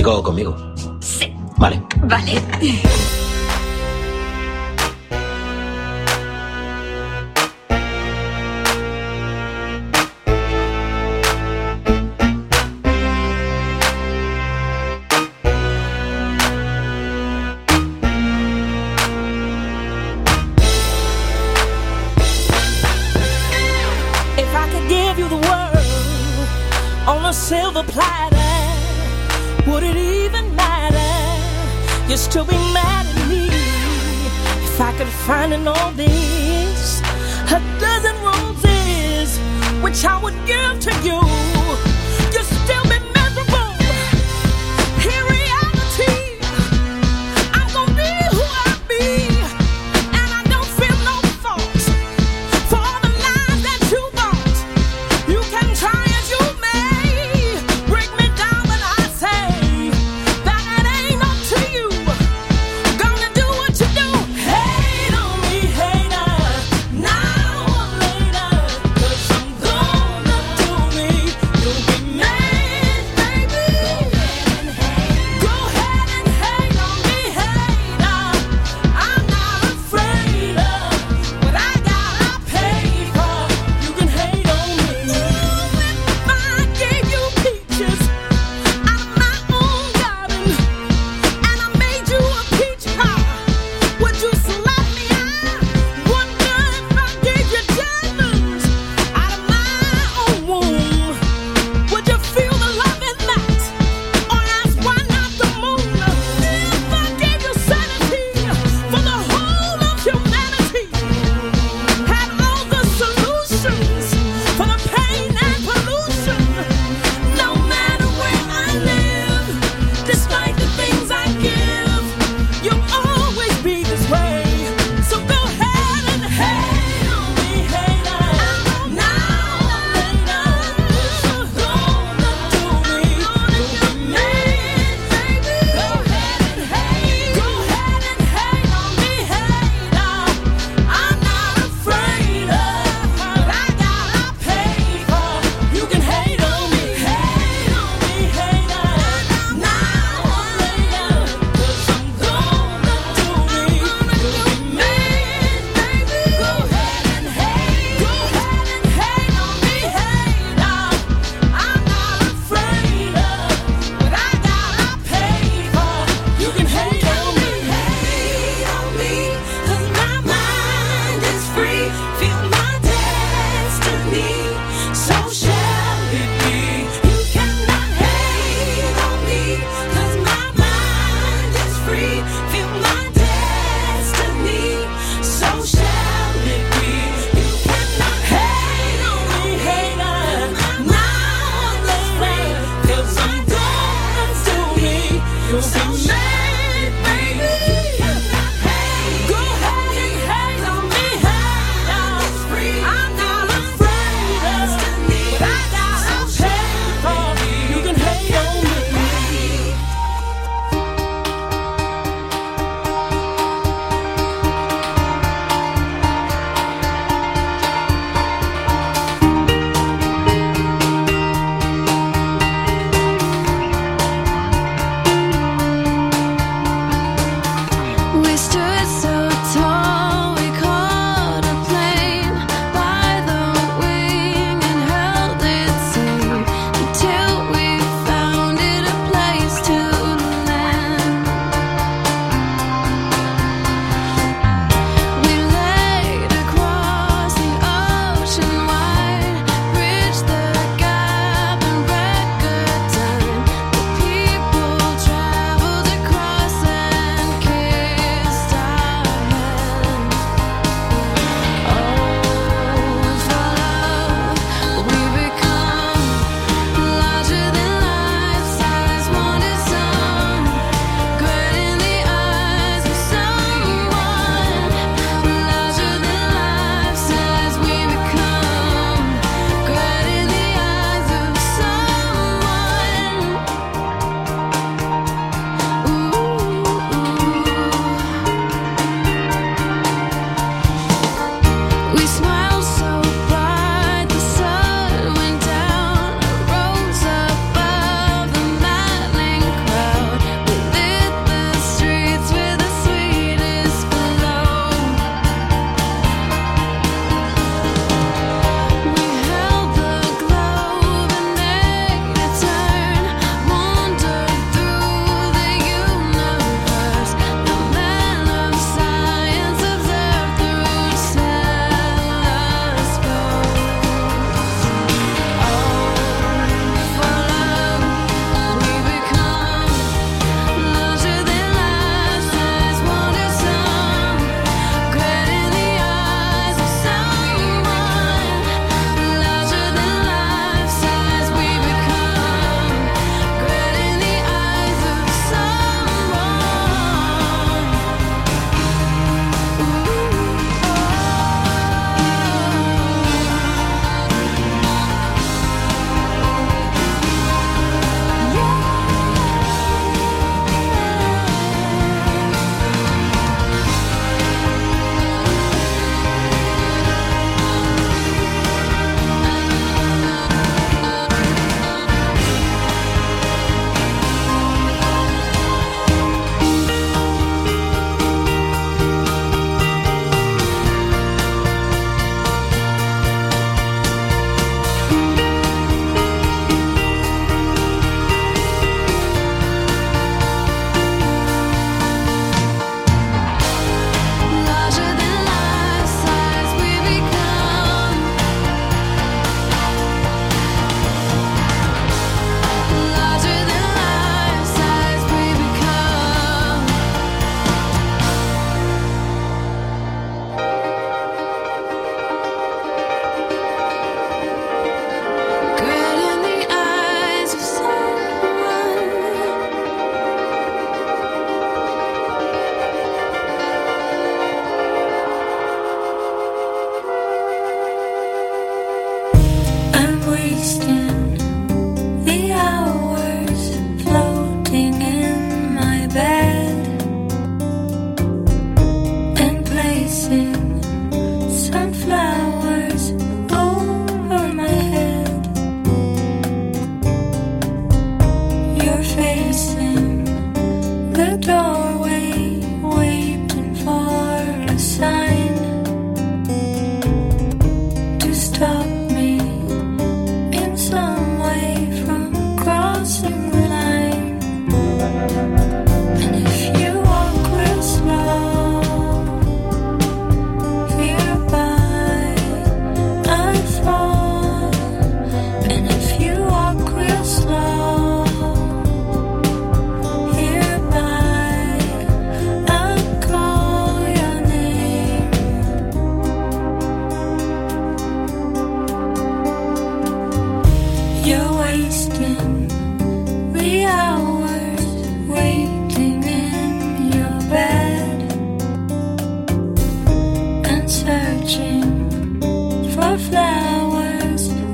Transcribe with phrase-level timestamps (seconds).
[0.00, 0.56] Nico, conmigo.
[1.00, 1.30] Sí.
[1.58, 1.82] Vale.
[2.04, 2.42] Vale.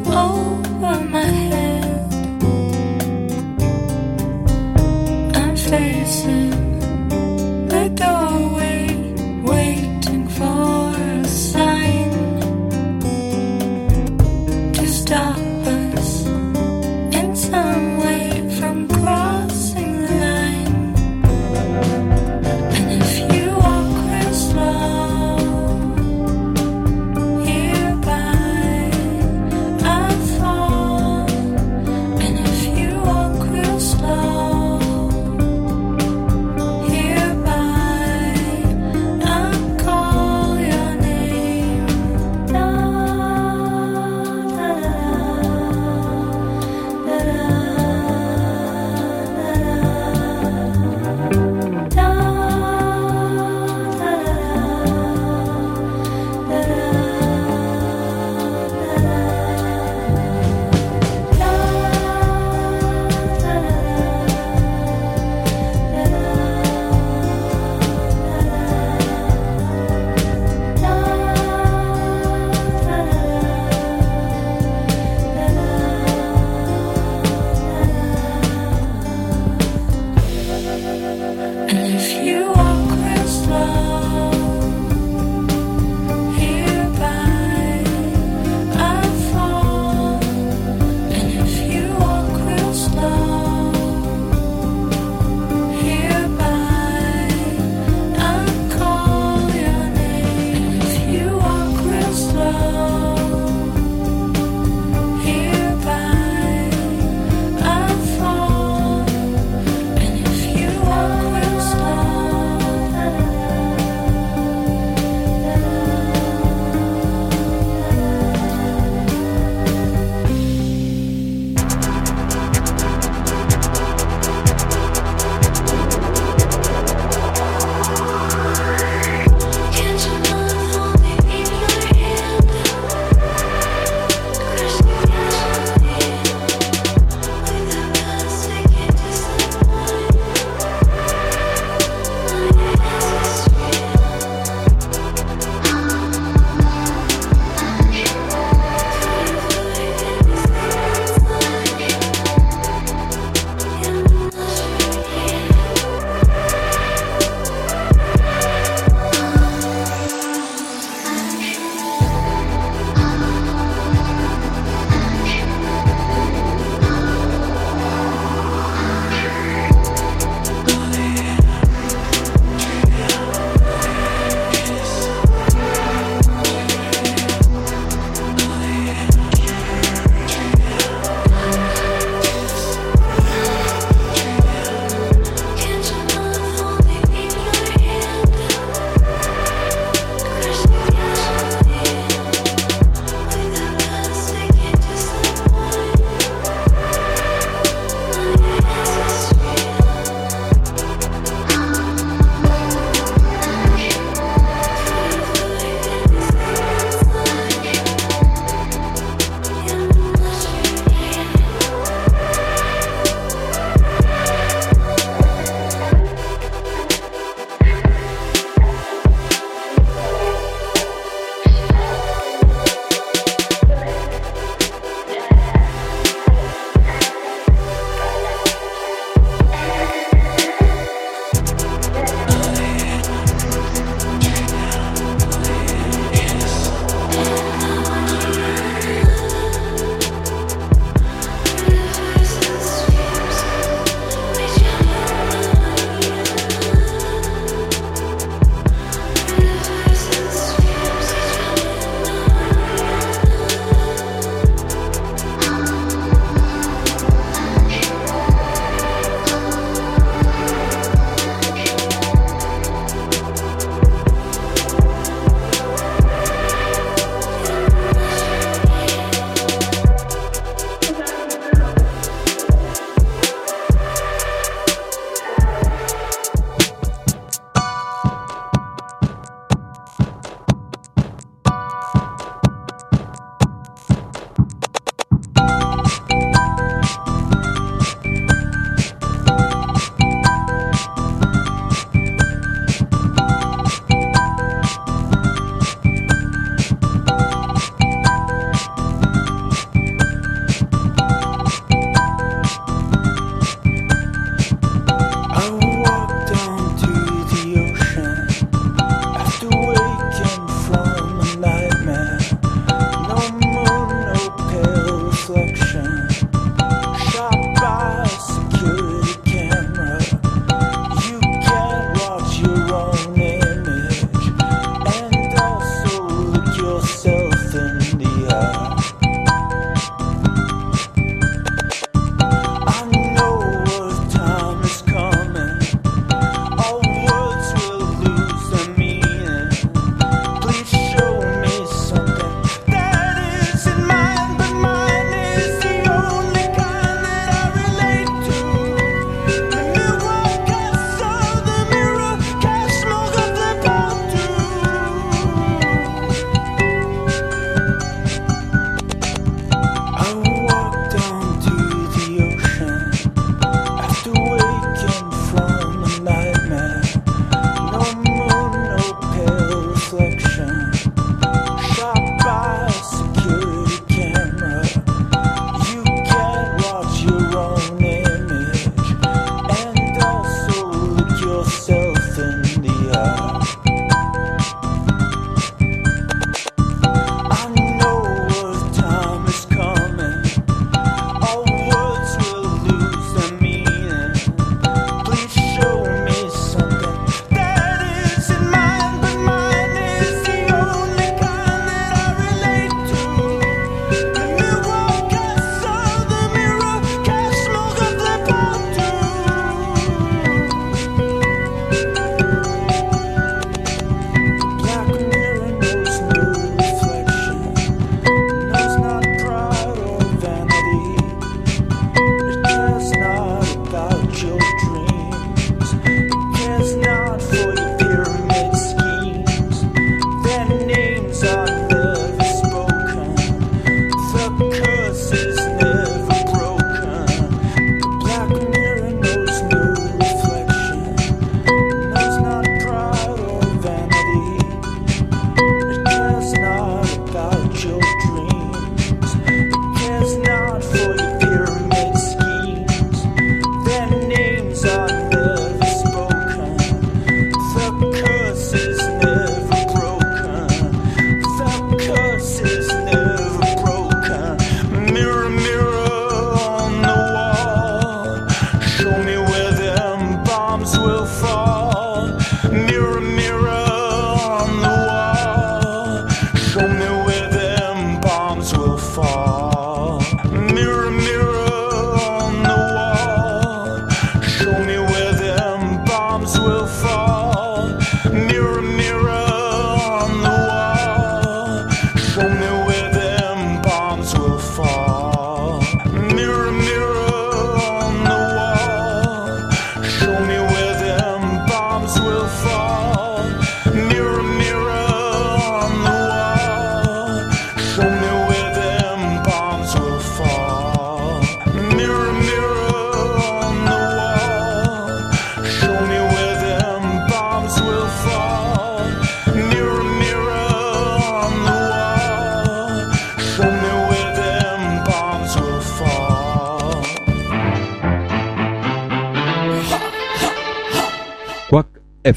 [0.09, 0.56] Oh,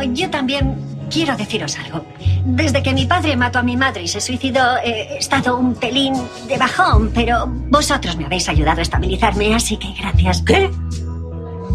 [0.00, 0.78] Bueno, yo también
[1.10, 2.06] quiero deciros algo.
[2.46, 5.74] Desde que mi padre mató a mi madre y se suicidó, eh, he estado un
[5.74, 6.14] pelín
[6.48, 10.40] de bajón, pero vosotros me habéis ayudado a estabilizarme, así que gracias.
[10.40, 10.70] ¿Qué?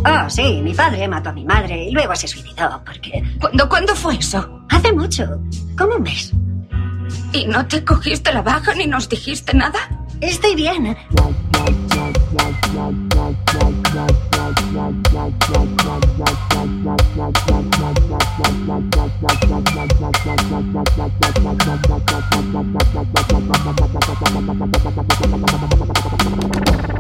[0.07, 3.95] Oh, sí, mi padre mató a mi madre y luego se suicidó, porque ¿Cuándo, ¿Cuándo
[3.95, 4.63] fue eso?
[4.69, 5.39] hace mucho,
[5.77, 6.33] como un mes.
[7.31, 9.77] ¿Y no te cogiste la baja ni nos dijiste nada?
[10.19, 10.97] Estoy bien.
[18.37, 18.69] Thank
[26.89, 26.94] you.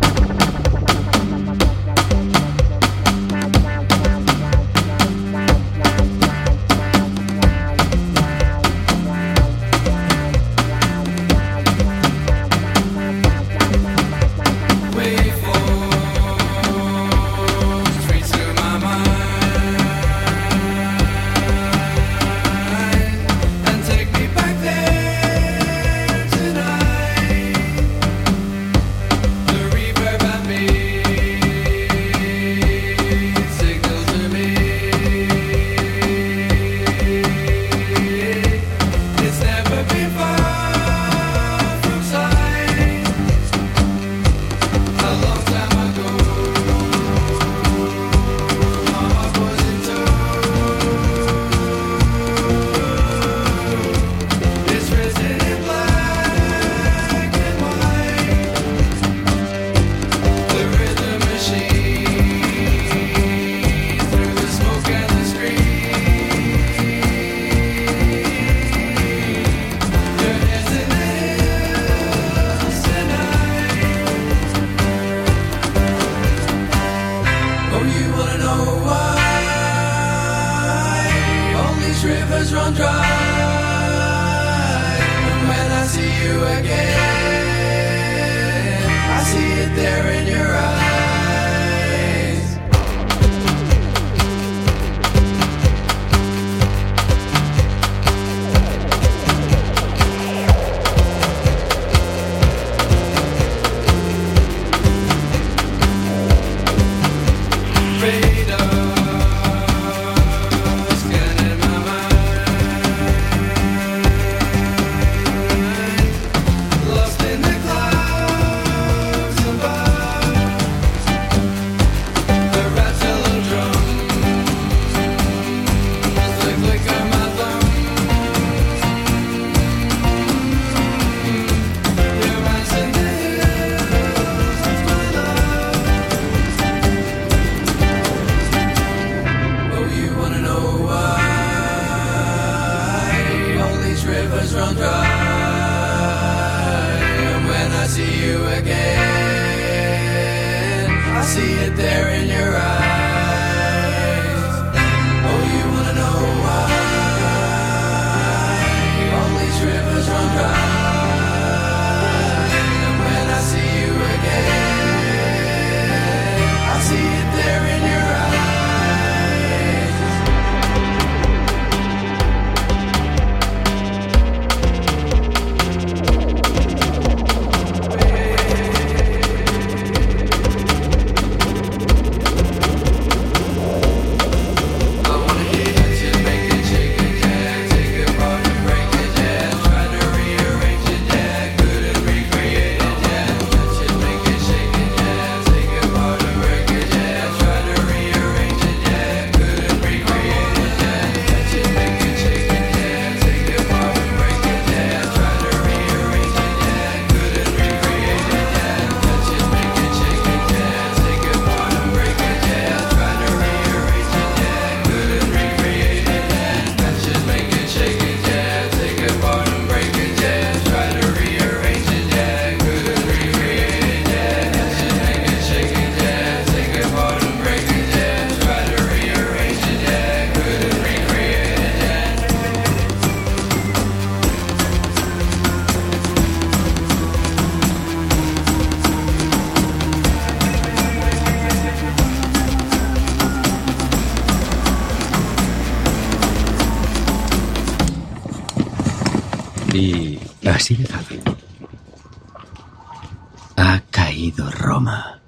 [253.55, 255.21] Ha caído Roma.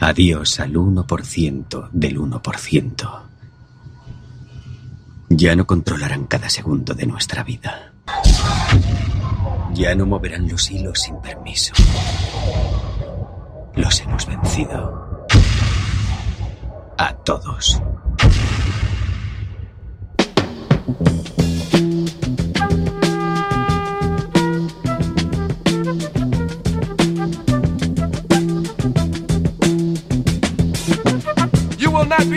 [0.00, 3.22] Adiós al 1% del 1%.
[5.28, 7.92] Ya no controlarán cada segundo de nuestra vida.
[9.74, 11.72] Ya no moverán los hilos sin permiso.
[13.76, 15.26] Los hemos vencido.
[16.98, 17.80] A todos.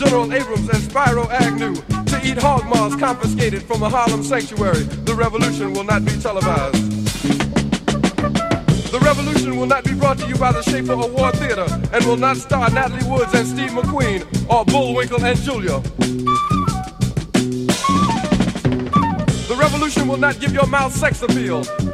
[0.00, 4.84] General Abrams, and Spiro Agnew to eat hog maws confiscated from a Harlem sanctuary.
[5.04, 6.74] The revolution will not be televised.
[8.90, 12.16] The revolution will not be brought to you by the Schaefer Award Theater and will
[12.16, 15.80] not star Natalie Woods and Steve McQueen or Bullwinkle and Julia.
[19.48, 21.62] The revolution will not give your mouth sex appeal.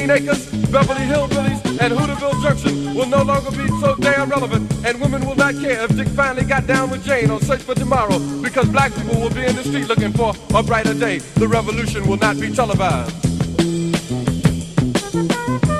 [0.00, 4.98] Green Acres, Beverly Hillbillies, and Hooterville Junction will no longer be so damn relevant, and
[4.98, 8.18] women will not care if Dick finally got down with Jane on Search for Tomorrow,
[8.40, 11.18] because black people will be in the street looking for a brighter day.
[11.18, 13.14] The revolution will not be televised.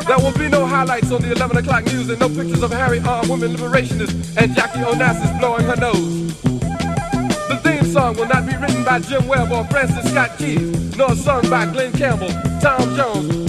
[0.07, 3.01] There will be no highlights on the 11 o'clock news and no pictures of Harry
[3.01, 6.37] armed women liberationists and Jackie Onassis blowing her nose.
[7.49, 11.15] The theme song will not be written by Jim Webb or Francis Scott Keys, nor
[11.15, 12.29] sung by Glen Campbell,
[12.61, 13.40] Tom Jones,